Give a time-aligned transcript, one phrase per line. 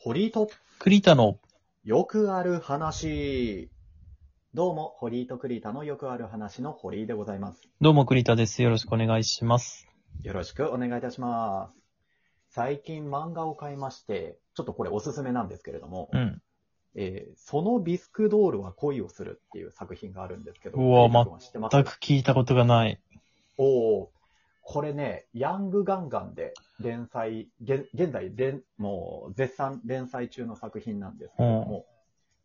[0.00, 0.48] 堀井と
[0.78, 1.38] 栗田の、
[1.82, 3.68] よくある話。
[4.54, 7.68] どうも、堀井と栗田のよくある話の堀井でございます。
[7.80, 8.62] どうも栗田です。
[8.62, 9.88] よろしくお願いします。
[10.22, 12.54] よろしくお願いいたします。
[12.54, 16.40] 最近漫画を買いまして、ちょっとこれおすすめなんですけれども、うん。
[16.94, 21.74] えーそのビスクドールは恋をするっていう作品があるんですけど、うわ栗田君は知ってます？
[21.74, 23.00] 全く聞いたことがない。
[23.56, 24.12] おお、
[24.70, 31.86] これね、ヤングガンガンで連載、現現在連、もう絶賛連載中の作品なんですけれども、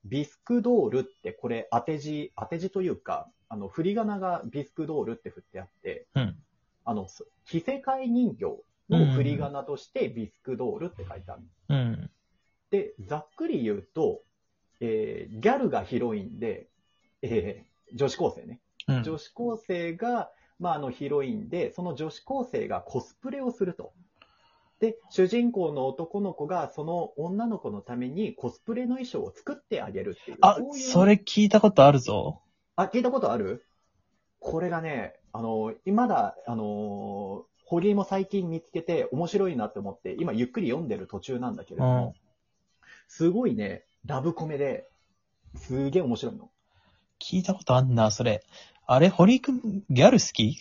[0.05, 6.38] ビスクドールってこれ当て字、当て字というか、あの、振り仮名がビスクドールって振ってあって、うん。
[6.85, 8.45] あの、す着せ替え人形
[8.89, 11.41] の振り仮名としてビスクドールって書いてある。
[11.67, 12.09] うん。
[12.69, 14.21] で、ざっくり言うと、
[14.80, 16.67] えーギャルがヒロインで、
[17.21, 18.61] えー女子高生ね。
[18.88, 19.03] うん。
[19.03, 23.94] 女子高生が、まあ、あのヒロインで、その女子高生がコスプレをすると。
[24.80, 30.38] で、主人公の男の子がその女の子のためにコスプレの衣装を作ってあげるっていう。
[30.42, 32.42] あう、いうそれ聞いたことあるぞ。
[32.75, 33.66] あ、聞いたことある？
[34.39, 42.14] これがね、あの、まだ、あの、堀井も最近見つけて面白いなって思って、今ゆっくり読んでる途中なんだけれども、
[43.08, 44.89] すごいね、ラブコメで、
[45.55, 46.49] すげえ面白いの。
[47.22, 48.44] 聞いたことあんな、それ。
[48.86, 50.58] あれ、堀井くん、ギャル好き？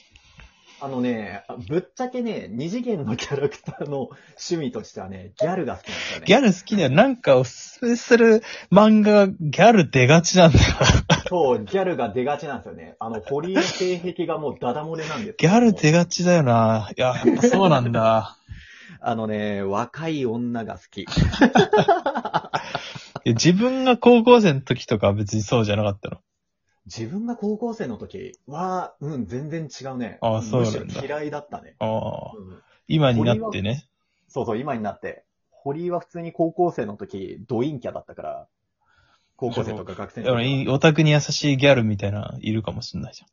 [0.81, 6.27] あのね、ぶっちゃけね、二次元のキャラクターの趣味としてはね、ギャルが好きなんですよね。
[6.27, 6.91] ギャル好きだよ。
[6.91, 10.65] なんかおすすめする漫画がギャル出がちなんだよ。
[11.29, 12.97] そう、ギャルが出がちなんですよね。
[12.99, 16.91] あの、堀井の性癖がもうダダ漏れなんですギャル出出がちだよな。
[16.97, 18.37] いや、やっぱそうなんだ。
[19.01, 21.07] あのね、若い女が好き。
[23.25, 26.19] 自分が高校生の時とかは別にそうじゃなかったの。
[26.95, 30.19] 自分が高校生の時は、うん、全然違うね。
[30.21, 31.77] あそうなんだむしろ嫌いだったね。
[31.79, 32.33] ああ。
[32.37, 33.87] うん今になってね。
[34.29, 35.25] そうそう、今になって。
[35.51, 38.49] 堀井は普通に高校生の時、ド陰キャだったから、
[39.37, 40.23] 高校生とか学生。
[40.23, 43.25] だからオタクに優しいギャルみたいな、いるかもしんないじ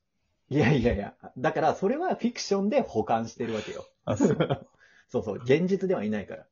[0.49, 1.13] いやいやいや。
[1.37, 3.85] だから、それはフィクションで保管してるわけよ。
[4.05, 4.13] ゃん。
[4.13, 4.37] あ、そう。
[5.09, 6.45] そうそう、現実ではいないから。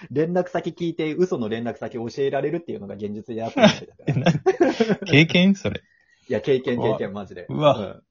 [0.10, 4.32] 連絡先聞いて嘘の連絡先教えられるっていうのが現実であったわけだから。
[4.84, 5.54] えな経験？
[5.54, 5.82] それ。
[6.28, 7.46] いや、経験経験マジで。
[7.48, 8.02] うわん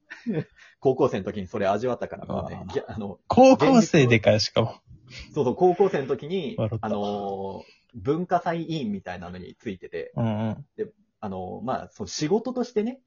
[0.80, 4.74] 高校生の時にそれ味わったから、ね、あの、高校生でかよ、しかも。
[5.32, 10.66] そうそう、高校生の時にあのー文化祭委員みたいなのについてて、うんうん。
[11.20, 13.00] あのーまあ、そう仕事としてね、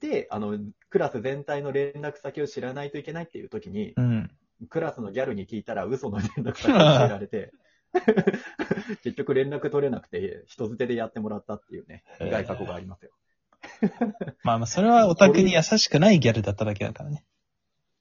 [0.00, 0.58] で、あの、
[0.90, 4.30] クラス全体の連絡先を知らないといけないっていう時に、うん。
[4.68, 7.52] クラスのギャルに聞いたら嘘の連絡先を教えられて、
[9.02, 13.12] 結局連絡取れなくて、人づてでやってもらったっていうね、へー苦い過去がありますよ。
[14.42, 17.24] まあまあ、それはオタクに優しくないギャルだっただけだからね。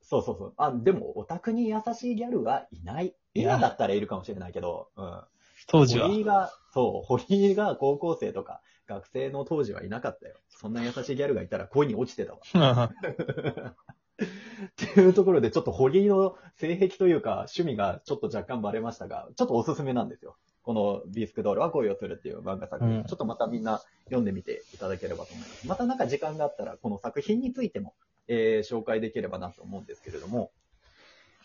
[0.02, 0.54] そうそうそう。
[0.58, 3.16] あ、でも、オタクに優しいギャルはいない。
[3.34, 5.24] 今だったらいるかもしれないけど、うん。
[5.68, 6.08] 当時は。
[6.08, 10.36] 堀井が、そう、堀井が高校生とか、学生の当時はいなかったよ。
[10.50, 12.92] そんな優しいギャルがいたら恋に落ちてたわ。
[14.24, 20.38] っていうところで、ちょっと堀井の性癖というか、趣味がちょっと若干バレましたが、ちょっとおすすめなんですよ。
[20.64, 25.68] このビスクドールは恋をするっていう漫画作品、うんちょっとまたみんな読んでみていただければと思います。
[25.68, 27.96] またなんか時間があったら、この作品についても、
[28.28, 30.52] えー紹介できればなと思うんですけれども、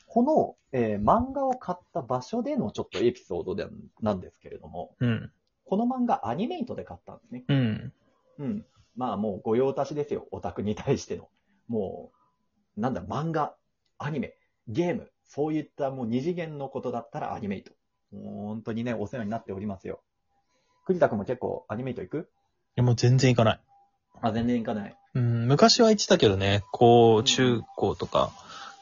[0.07, 3.67] この、えー漫画を買った場所でのちょっとエピソードで
[4.03, 5.33] なんですけれども、うん。
[5.65, 7.45] この漫画アニメイトで買ったんですね。
[7.49, 7.93] うん。
[8.39, 8.67] うん。
[8.97, 11.29] まあもう御用達ですよ、オタクに対しての。
[11.69, 12.16] もう、
[12.77, 13.55] なんだ、漫画、
[13.99, 14.35] アニメ、
[14.69, 17.73] ゲーム、そういったもう二次元のことだったらアニメイト。
[18.13, 20.03] 本当にね、お世話になっておりますよ。
[20.87, 22.19] 栗田君も結構アニメイト行く？
[22.19, 22.23] い
[22.77, 23.61] や、もう全然行かない。
[24.21, 24.97] あ、全然行かない。
[25.15, 28.33] うん、昔は行ってたけどね、高、うん中高とか、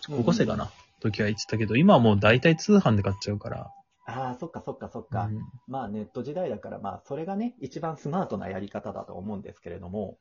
[0.07, 3.71] 高校生かな、時は行ってたけど、今はもう大体通販で買っちゃうから。
[4.07, 5.25] ああ、そっかそっかそっか。
[5.25, 10.19] うんまあネット時代だから、まあそれがね、一番スマートなやり方だと思うんですけれども、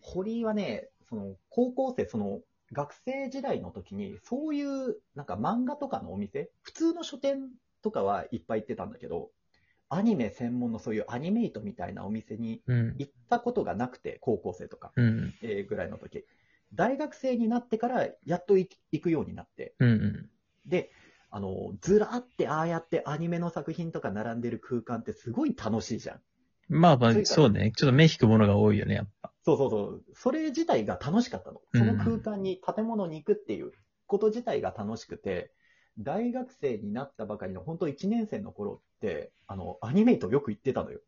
[0.00, 2.40] 堀井はね、その高校生、その
[2.72, 7.50] 学生時代の時に、そういうなんか漫画とかのお店、普通の書店
[7.82, 9.30] とかはいっぱい行ってたんだけど、
[9.88, 12.94] アニメ専門のそういうアニメイトみたいなお店にうん。
[12.98, 15.34] 行ったことがなくて、高校生とか、うん。
[15.42, 16.24] えーぐらいの時。
[16.74, 19.88] 大学生になってからやっと行行くようになって、うん。
[19.88, 20.30] うん。
[20.66, 20.90] で、
[21.30, 26.20] あの、ずらってああやってアニメの作品とか並んでる空間ってすごい楽しいじゃん。
[26.68, 27.72] まあまあそうね。
[27.76, 29.32] ちょっと目引くものが多いよね、やっぱ。
[29.46, 30.04] そうそうそう。
[30.14, 31.60] それ自体が楽しかったの。
[31.72, 33.70] その空間に建物に行くっていう
[34.08, 35.52] こと自体が楽しくて、
[36.00, 40.98] 大学生になったばかりの本当1年生の頃って、あの、アニメイトよく行ってたのよ。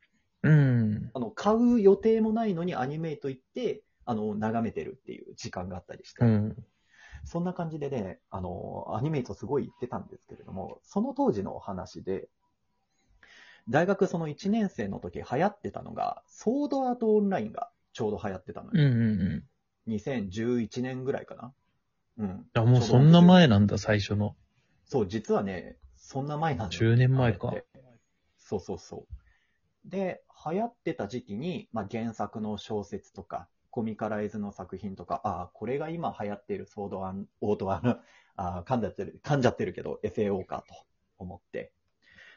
[0.45, 1.11] うん。
[1.15, 6.25] あの、買う予定もないのにアニメイト行って、あの、眺めてるっていう時間があったりして。
[6.25, 6.57] うん。
[7.25, 12.29] そんな感じでね、あの、アニメイトすごい行ってたんですけれども、その当時のお話で、
[13.69, 18.87] 大学その1年生の時流行ってたのが、ソードアートオンラインがちょうど流行ってたのうんうよ。
[18.87, 19.45] んう
[19.89, 19.93] ん。
[19.93, 21.53] 2011年ぐらいかな。
[22.19, 22.47] うん。
[22.55, 24.37] あ、もうそんな前なんだ、最初の。
[24.85, 27.81] そう、実はね、そんな前なんだよ10年前かあれって
[28.39, 29.89] そうそうそう。
[29.91, 38.01] で、流行ってた時期に、まあ、原作の小説とか、コミカライズの作品とか、ああ、これが今流行っているソードアン、オートアン、
[38.37, 40.75] ああ、噛んじゃってる、噛んじゃってるけど、FAO かと
[41.19, 41.73] 思って、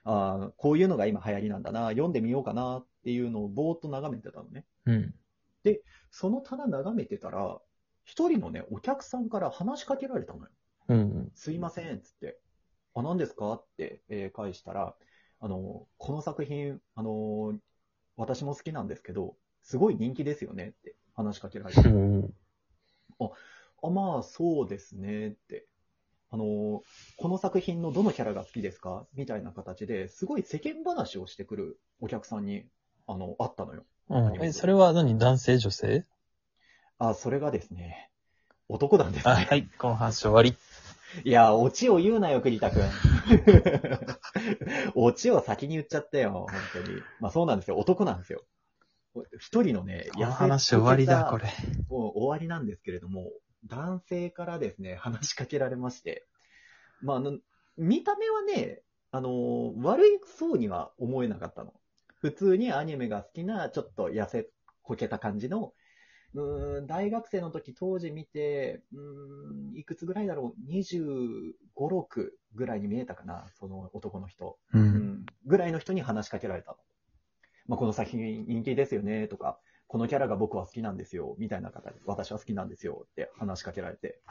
[0.06, 4.66] ああ、こういうのが今流行りなんだな、読んでみようかなっていうのをぼーっと眺めてたのね。
[4.86, 5.14] うん。
[6.10, 7.60] その棚眺めてたら、
[8.04, 10.50] 一人のね、お客さんから話しかけられたのよ。
[10.90, 11.32] うん。
[11.36, 12.40] すいません、つって。
[12.94, 13.54] あ、何ですか？
[13.54, 14.96] って、えー返したら、
[15.40, 17.54] あの、この作品、あの、
[18.18, 21.82] 私も好きなんですけど、すごい人気ですよねって話しかけられて。
[21.82, 22.34] うん。
[23.20, 25.68] あ、まあ、そうですねって。
[26.32, 26.82] あの、
[27.18, 29.06] この作品のどのキャラが好きですか？
[29.14, 32.66] みたいな形ですごい世間話をしてくるお客さんに、
[33.06, 33.86] あの、会ったのよ。
[34.12, 34.44] うん。
[34.44, 35.18] え、それは何？
[35.18, 36.06] 男性女性？
[37.00, 38.12] あ、それがですね、
[38.68, 39.48] 男なんですあ、ね。
[39.50, 40.56] はい、この話終わり。
[41.24, 42.90] いや、オチを言うなよ、栗田くん。
[44.96, 47.02] オチを先に言っちゃったよ、本当に。
[47.20, 48.44] まあそうなんですよ、男なんですよ。
[49.40, 51.46] 一人のね、この話終わりだ、これ。
[51.90, 53.32] もう終わりなんですけれども、
[53.66, 56.26] 男性からですね、話しかけられまして、
[57.02, 57.38] まあ、あの、
[57.78, 58.82] 見た目はね、
[59.12, 61.74] あの、悪いそうには思えなかったの。
[62.22, 64.48] 普通にアニメが好きな、ちょっと痩せ
[64.84, 65.74] こけた感じの、
[66.36, 74.60] うーん、大学生の時当時見て、うーん、いくつぐらいだろう、25、6ぐらいに見えたかな、その男の人。
[74.74, 74.80] う。
[74.80, 76.78] うんん、ぐらいの人に話しかけられたの。
[77.68, 84.22] まあ、この作品人気ですよね、とか、このキャラが僕は好きなんですよ、みたいな方で、私は好きなんですよって話しかけられて。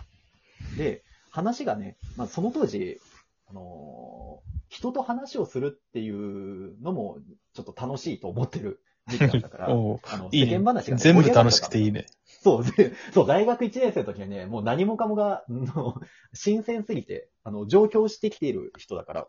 [0.79, 3.01] で、話がね、まあ、その当時、
[3.49, 7.19] あのー人と話をするっていうのも、
[7.55, 12.03] ちょっと楽しいと思ってる時期だったから、 おうあのいいね世間話が、ね、全部楽しくていいね。
[12.03, 12.07] ね。
[12.25, 16.01] そう、でそう、大学1年生の時はね、もう何もかもが、の
[16.33, 19.27] 新鮮すぎて、あの、上京してきている人だから、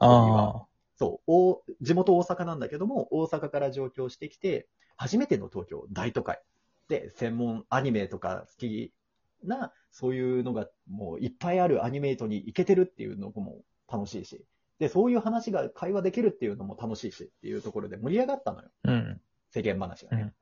[0.95, 6.39] そう、大地元大阪なんだけども、大阪から上京してきて、初めての東京、大都会。
[6.87, 8.93] で、専門アニメとか好き
[9.43, 14.45] な、そういうのがもういっぱいあるアニメートに行けてるっていうのも楽しいし、
[14.81, 18.69] で、そういう話が会話できるっていうのも楽しいしっていうところで盛り上がったのよ。
[18.83, 18.91] あ。
[18.91, 19.21] うん。
[19.51, 20.23] 世間話がね。
[20.23, 20.33] うん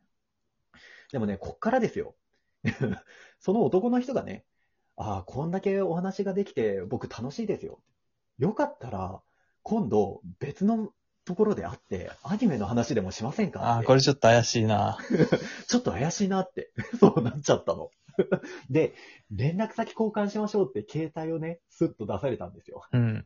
[1.11, 2.15] でもね、こっからですよ。
[3.39, 4.45] その男の人がね、
[4.95, 7.81] ああ、こんだけお話ができて僕楽しいですよ。
[8.37, 9.19] よかったら、
[9.63, 10.93] 今度別の
[11.25, 14.99] ところで会って、アニメの話でもしませんかああ、これちょっと怪しいな。
[15.67, 17.89] ちょっと怪しいなって、 そうなっちゃったの。
[18.69, 18.93] で、
[19.31, 22.83] 連絡先交換しましょうって携帯をね、スッと出されたんですよ。
[22.91, 23.25] うん。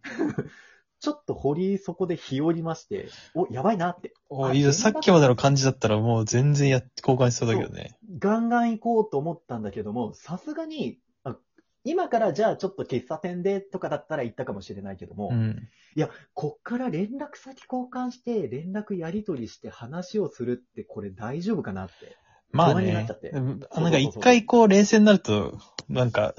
[1.03, 4.13] ちょっと掘りそこで日和りまして、お、やばいなって。
[4.31, 7.97] あおいいよさっきまでの感じだったらもう全然や、交換しそうだけどね。
[8.19, 11.35] ガンガン行こうと思ったんだけども、さすがに、あ
[11.83, 15.67] 今からじゃあちょっと喫茶店でとかだったら行ったかもしれないけども、うん。
[16.33, 22.15] こっから連絡先交換して、連絡やり取りして話をするってこれ大丈夫かなって。
[22.53, 25.59] まあねななんか一回こう冷静になると、
[25.89, 26.33] なんか、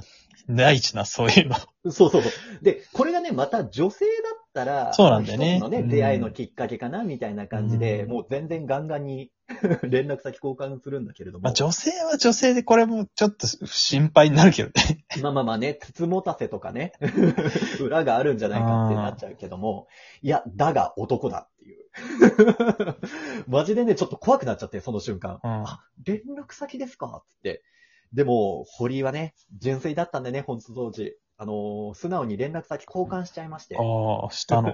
[0.46, 1.56] ないしな、そういうの。
[1.90, 2.32] そうそうそう。
[2.62, 9.30] で、これがね、また女性だったら、そうなんだよねのね、うん出会いのきっかけかな、みたいな感じで、うんもう全然ガンガンに
[9.82, 11.44] 連絡先交換するんだけれども。
[11.44, 15.04] まあ女性は女性でこれもちょっと心配になるけどね。
[15.22, 16.92] まあまあまあね、 つつもたせとかね、
[17.80, 19.88] 裏があるんじゃないかってなっちゃうけども、
[20.22, 21.84] いや、だが男だっていう。
[23.46, 25.40] マジでね、ちょっと怖くなっちゃって、その瞬間。
[25.42, 27.62] うんあ、連絡先ですかつって。
[28.12, 31.16] でも、堀井はね、純粋だったんでね、本当当時。
[31.36, 33.76] あのー素直に連絡先交換しちゃいまして。
[33.76, 34.72] ああ、下の。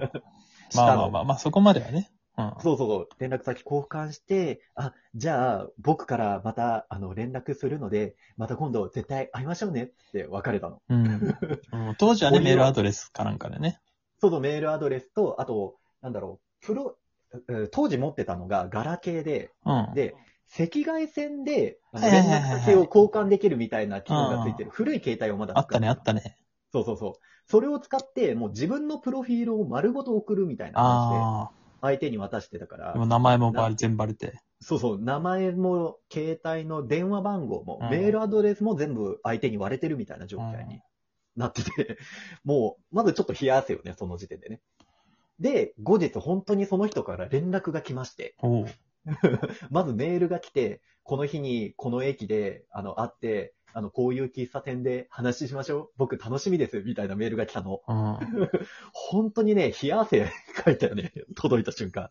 [0.69, 2.11] 下 のまあまあまあ、まあそこまではね。
[2.37, 2.53] うん。
[2.61, 10.81] そうそうそう、連絡先交換して、あ、じゃあ、僕からまた、あの、連絡するので、また今度絶対会いましょうねって別れたの。
[10.89, 11.05] うん。
[11.89, 13.81] うん当時はね、メールアドレスかなんかでね。
[14.19, 16.97] そうそう、メールアドレスと、あと、なんだろう、プロ、
[17.33, 19.93] えー当時持ってたのがガラケーで、うん。
[19.93, 20.15] で、
[20.59, 26.01] 赤外線で、連絡先を交換できるみたいな機能がついてる古い携帯をまだあったね、あた。
[26.01, 26.37] ったね。
[26.71, 27.13] そうそうそう。
[27.47, 31.51] それを使って、もう自分のプロフィールを丸ごと送るみたいな感じで、あ
[31.81, 34.39] 相手に渡してたから名前もバレ全部バレて。
[34.61, 40.81] そうそう、名前も、携帯の電話番号も、うんメールアドレスも全部相手に割れてるみたいな状態に
[41.35, 41.97] なってて、
[42.43, 44.61] もう、まずちょっと冷や汗よね、その時点でね。
[45.39, 48.35] で、後日本当にその人から連絡が来まして。
[49.71, 55.89] まずメールが来て、この日にこの駅で、あの、会って、あの、こういう喫茶店で話しましょう。
[55.97, 56.81] 僕楽しみです。
[56.81, 57.81] みたいなメールが来たの。
[57.87, 58.17] うん。
[58.93, 61.13] 本当にね、冷や汗かいたよね。
[61.35, 62.09] 届いた瞬間。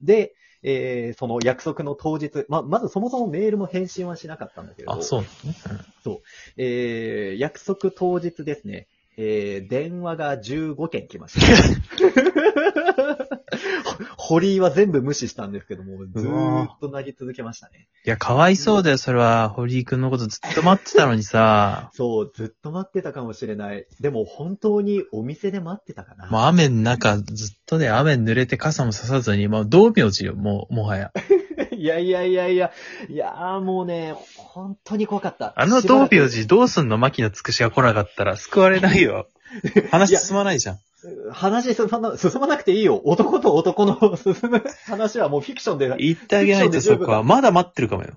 [0.00, 6.22] で、えーその約束の当日、ま、まずそもそもメールも返信はしなかったんだけれど、あ、そうなのね。
[6.56, 11.46] えー約束当日ですね、えー電話が15件来ました。
[14.16, 17.88] 堀井は全部無視したんですけども、ずーっと投げ続けましたね。
[18.06, 19.50] いや、かわいそうだよ、それは。
[19.50, 21.90] 堀井くんのことずっと待ってたのにさ。
[21.92, 23.86] そう、ずっと待ってたかもしれない。
[24.00, 26.26] でも本当にお店で待ってたかな。
[26.28, 31.12] もう雨の中、ずっとね、雨に濡れて傘もささずに、もう道明寺よ、もう、もはや。
[31.84, 32.72] いやいやいやいや、
[33.10, 35.52] いやーもうね、本当に怖かった。
[35.54, 39.28] あのしばらく道明寺どうすんの牧野つくしが来なかったら救われないよ。
[39.92, 40.78] 話進まないじゃん。
[41.30, 43.02] 話進まな、進まなくていいよ。
[43.04, 47.22] 男と男の進む話はもうフィクションで、言ってあげないとそこは。
[47.22, 48.14] まだ待ってるかもよ。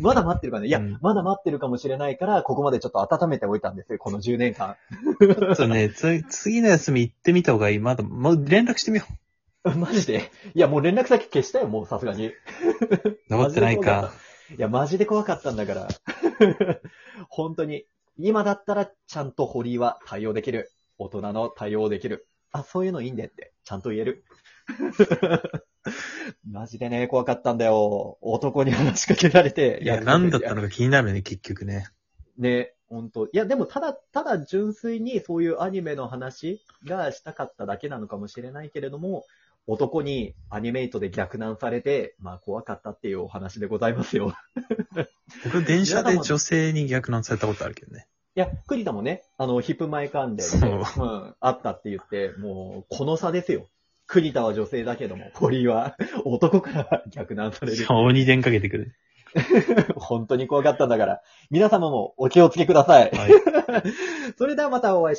[0.00, 0.68] まだ待ってるからね。
[0.68, 4.76] いや、うんまだ待ってるかもしれないから、ここまでちょっと温めておいたんですよ、この10年間。
[5.20, 7.78] ちょっとね、つ、次の休み行ってみた方がいい。
[7.80, 9.06] まだ、もう連絡してみよ
[9.76, 10.30] マジで？
[10.54, 12.28] いや、もう連絡先消したよ、もうさすがに。
[12.28, 12.34] う。
[13.28, 14.12] 黙ってないか。
[14.56, 15.88] いや、マジで怖かったんだから。
[17.28, 17.84] 本当に。
[18.18, 20.70] 今だったら、ちゃんと堀井は対応できる。
[20.98, 22.26] 大人の対応できる。
[22.52, 24.24] あ、そういうのいいんでって、ちゃんと言える。
[26.50, 28.18] マジでね、怖かったんだよ。
[28.20, 29.80] 男に話しかけられて。
[29.82, 31.86] いや、何だったのか気になるね、結局ね。
[32.38, 39.24] ね、本当いや、でも、ただ、ただ純粋にそういうアニメの話がしたかっただけなのかもしれないけれども、
[39.66, 44.34] 男にアニメイトで逆難されて、まあ怖かったっていうお話でございますよ。
[45.44, 48.06] 僕、電車で女性に逆難されたことあるけどね。
[48.36, 53.66] いや、栗田もね、あの、ヒップ前関連で、そううん、あったって言って、もう、この差ですよ。
[54.06, 57.86] 栗田は女性だけども、堀井は男から逆難される。
[57.88, 58.94] 鬼電かけてくる。
[59.96, 63.10] 本当に怖かったんだから、皆様もお気をつけください。
[63.10, 63.32] はい。
[64.36, 65.08] それではまたお会いし